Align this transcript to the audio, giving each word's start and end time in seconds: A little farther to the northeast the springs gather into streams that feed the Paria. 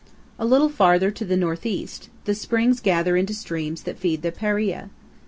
A 0.39 0.45
little 0.47 0.67
farther 0.67 1.11
to 1.11 1.23
the 1.23 1.37
northeast 1.37 2.09
the 2.25 2.33
springs 2.33 2.79
gather 2.79 3.15
into 3.15 3.35
streams 3.35 3.83
that 3.83 3.99
feed 3.99 4.23
the 4.23 4.31
Paria. 4.31 4.89